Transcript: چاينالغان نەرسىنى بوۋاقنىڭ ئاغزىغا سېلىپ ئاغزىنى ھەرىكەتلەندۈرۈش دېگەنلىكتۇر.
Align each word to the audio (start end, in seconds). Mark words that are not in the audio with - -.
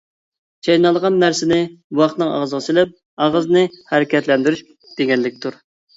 چاينالغان 0.67 1.19
نەرسىنى 1.23 1.59
بوۋاقنىڭ 1.97 2.33
ئاغزىغا 2.37 2.63
سېلىپ 2.69 2.95
ئاغزىنى 3.27 3.63
ھەرىكەتلەندۈرۈش 3.93 4.65
دېگەنلىكتۇر. 5.01 5.63